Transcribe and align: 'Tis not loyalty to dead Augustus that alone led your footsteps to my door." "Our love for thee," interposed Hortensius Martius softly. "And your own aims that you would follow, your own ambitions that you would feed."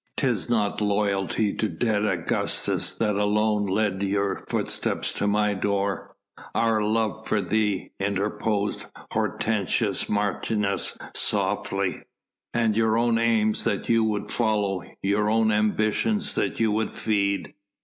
'Tis 0.17 0.49
not 0.49 0.81
loyalty 0.81 1.53
to 1.53 1.69
dead 1.69 2.03
Augustus 2.07 2.91
that 2.95 3.13
alone 3.17 3.67
led 3.67 4.01
your 4.01 4.43
footsteps 4.47 5.13
to 5.13 5.27
my 5.27 5.53
door." 5.53 6.15
"Our 6.55 6.81
love 6.81 7.27
for 7.27 7.39
thee," 7.39 7.91
interposed 7.99 8.87
Hortensius 9.11 10.09
Martius 10.09 10.97
softly. 11.13 12.01
"And 12.51 12.75
your 12.75 12.97
own 12.97 13.19
aims 13.19 13.63
that 13.65 13.89
you 13.89 14.03
would 14.03 14.31
follow, 14.31 14.81
your 15.03 15.29
own 15.29 15.51
ambitions 15.51 16.33
that 16.33 16.59
you 16.59 16.71
would 16.71 16.95
feed." 16.95 17.53